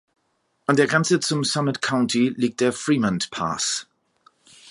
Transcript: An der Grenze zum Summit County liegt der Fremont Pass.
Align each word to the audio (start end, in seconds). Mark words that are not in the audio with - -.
An 0.65 0.77
der 0.77 0.87
Grenze 0.87 1.19
zum 1.19 1.43
Summit 1.43 1.83
County 1.83 2.29
liegt 2.35 2.59
der 2.59 2.73
Fremont 2.73 3.29
Pass. 3.29 3.85